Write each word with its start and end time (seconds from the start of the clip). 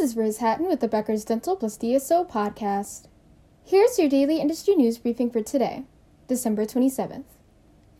is 0.00 0.16
Riz 0.16 0.38
Hatton 0.38 0.66
with 0.66 0.80
the 0.80 0.88
Becker's 0.88 1.26
Dental 1.26 1.54
plus 1.56 1.76
DSO 1.76 2.26
podcast. 2.26 3.04
Here's 3.62 3.98
your 3.98 4.08
daily 4.08 4.38
industry 4.38 4.74
news 4.74 4.96
briefing 4.96 5.30
for 5.30 5.42
today, 5.42 5.84
December 6.26 6.64
27th. 6.64 7.26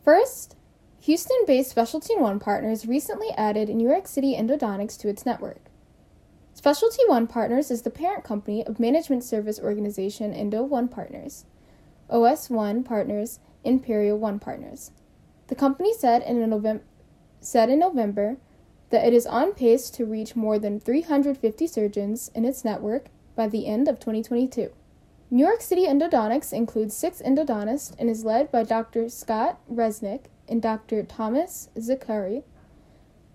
First, 0.03 0.55
Houston 1.01 1.37
based 1.45 1.69
Specialty 1.69 2.15
One 2.15 2.39
Partners 2.39 2.87
recently 2.87 3.29
added 3.37 3.69
New 3.69 3.87
York 3.87 4.07
City 4.07 4.35
Endodontics 4.35 4.97
to 4.99 5.09
its 5.09 5.27
network. 5.27 5.61
Specialty 6.55 7.03
One 7.05 7.27
Partners 7.27 7.69
is 7.69 7.83
the 7.83 7.91
parent 7.91 8.23
company 8.23 8.65
of 8.65 8.79
management 8.79 9.23
service 9.23 9.59
organization 9.59 10.33
Endo 10.33 10.63
One 10.63 10.87
Partners, 10.87 11.45
OS 12.09 12.49
One 12.49 12.83
Partners, 12.83 13.37
Imperial 13.63 14.17
One 14.17 14.39
Partners. 14.39 14.89
The 15.47 15.55
company 15.55 15.93
said 15.93 16.23
in, 16.23 16.49
November, 16.49 16.83
said 17.41 17.69
in 17.69 17.77
November 17.77 18.37
that 18.91 19.05
it 19.05 19.13
is 19.13 19.25
on 19.25 19.53
pace 19.53 19.89
to 19.89 20.05
reach 20.05 20.35
more 20.35 20.59
than 20.59 20.79
350 20.79 21.67
surgeons 21.67 22.29
in 22.35 22.45
its 22.45 22.63
network 22.63 23.07
by 23.35 23.47
the 23.47 23.65
end 23.65 23.87
of 23.87 23.99
2022. 23.99 24.71
New 25.33 25.45
York 25.45 25.61
City 25.61 25.87
Endodontics 25.87 26.51
includes 26.51 26.95
six 26.95 27.21
endodontists 27.21 27.95
and 27.97 28.09
is 28.09 28.25
led 28.25 28.51
by 28.51 28.63
Dr. 28.63 29.07
Scott 29.07 29.59
Resnick 29.71 30.25
and 30.47 30.61
Dr. 30.61 31.03
Thomas 31.03 31.69
Zakari, 31.77 32.43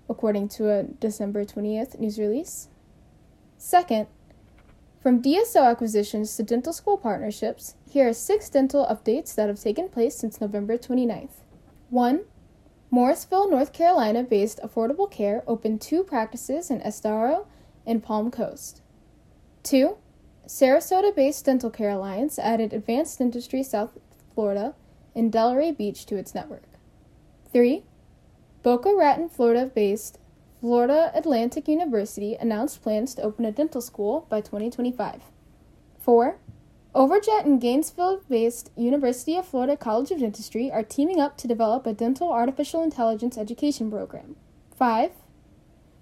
according 0.08 0.48
to 0.50 0.70
a 0.70 0.82
December 0.82 1.44
20th 1.44 1.98
news 1.98 2.18
release. 2.18 2.68
Second, 3.56 4.06
from 5.00 5.22
DSO 5.22 5.64
acquisitions 5.64 6.36
to 6.36 6.42
dental 6.42 6.72
school 6.74 6.98
partnerships, 6.98 7.76
here 7.88 8.08
are 8.08 8.12
six 8.12 8.50
dental 8.50 8.84
updates 8.86 9.34
that 9.34 9.48
have 9.48 9.60
taken 9.60 9.88
place 9.88 10.16
since 10.16 10.40
November 10.40 10.76
29th. 10.76 11.42
1. 11.88 12.24
Morrisville, 12.96 13.50
North 13.50 13.74
Carolina 13.74 14.22
based 14.22 14.58
Affordable 14.64 15.10
Care 15.10 15.42
opened 15.46 15.82
two 15.82 16.02
practices 16.02 16.70
in 16.70 16.80
Estero 16.80 17.46
and 17.84 18.02
Palm 18.02 18.30
Coast. 18.30 18.80
2. 19.64 19.98
Sarasota 20.46 21.14
based 21.14 21.44
Dental 21.44 21.68
Care 21.68 21.90
Alliance 21.90 22.38
added 22.38 22.72
Advanced 22.72 23.18
Dentistry 23.18 23.62
South 23.62 23.98
Florida 24.34 24.74
and 25.14 25.30
Delray 25.30 25.76
Beach 25.76 26.06
to 26.06 26.16
its 26.16 26.34
network. 26.34 26.62
3. 27.52 27.84
Boca 28.62 28.94
Raton, 28.94 29.28
Florida 29.28 29.66
based 29.66 30.18
Florida 30.62 31.10
Atlantic 31.14 31.68
University 31.68 32.34
announced 32.36 32.80
plans 32.80 33.14
to 33.16 33.22
open 33.22 33.44
a 33.44 33.52
dental 33.52 33.82
school 33.82 34.26
by 34.30 34.40
2025. 34.40 35.20
4. 36.00 36.38
Overjet 36.96 37.44
and 37.44 37.60
Gainesville 37.60 38.22
based 38.26 38.70
University 38.74 39.36
of 39.36 39.46
Florida 39.46 39.76
College 39.76 40.12
of 40.12 40.20
Dentistry 40.20 40.72
are 40.72 40.82
teaming 40.82 41.20
up 41.20 41.36
to 41.36 41.46
develop 41.46 41.86
a 41.86 41.92
dental 41.92 42.32
artificial 42.32 42.82
intelligence 42.82 43.36
education 43.36 43.90
program. 43.90 44.34
5. 44.78 45.10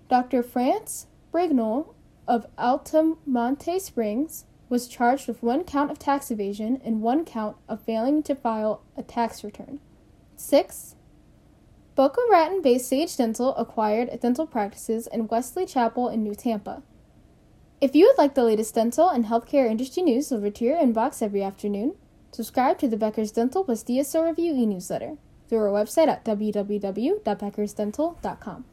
Dr. 0.09 0.45
France 0.45 1.09
Brignol 1.33 1.95
of 2.29 2.47
Altamonte 2.57 3.81
Springs 3.81 4.45
was 4.69 4.87
charged 4.87 5.27
with 5.27 5.43
one 5.43 5.65
count 5.65 5.91
of 5.91 5.99
tax 5.99 6.31
evasion 6.31 6.81
and 6.85 7.03
one 7.03 7.25
count 7.25 7.57
of 7.69 7.83
failing 7.83 8.23
to 8.23 8.37
file 8.37 8.81
a 8.97 9.03
tax 9.03 9.43
return. 9.43 9.81
6. 10.37 10.95
Boca 11.97 12.21
Raton 12.31 12.63
based 12.63 12.89
Sage 12.89 13.17
Dental 13.17 13.53
acquired 13.57 14.17
dental 14.21 14.47
practices 14.47 15.09
in 15.09 15.27
Wesley 15.27 15.67
Chapel 15.67 16.09
in 16.09 16.23
New 16.23 16.37
Tampa. 16.37 16.85
If 17.85 17.95
you 17.95 18.07
would 18.07 18.17
like 18.17 18.35
the 18.35 18.45
latest 18.45 18.75
dental 18.75 19.11
and 19.11 19.27
healthcare 19.27 19.71
industry 19.71 20.03
news 20.03 20.31
delivered 20.31 20.55
to 20.55 20.65
your 20.65 20.79
inbox 20.79 21.21
every 21.21 21.43
afternoon, 21.43 21.93
subscribe 22.33 22.79
to 22.79 22.89
the 22.89 22.97
Becker's 22.97 23.31
Dental 23.31 23.63
plus 23.63 23.85
DSO 23.85 24.27
Review 24.27 24.55
e 24.55 24.65
newsletter 24.65 25.19
through 25.51 25.59
our 25.59 25.69
website 25.69 26.09
at 26.09 26.25
www.beckersdental.com. 26.25 28.65